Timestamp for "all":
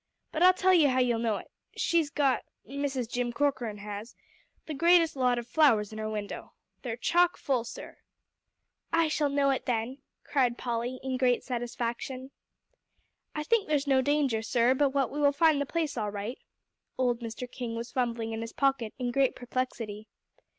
15.95-16.09